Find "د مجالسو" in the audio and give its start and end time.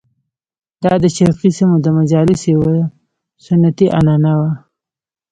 1.81-2.45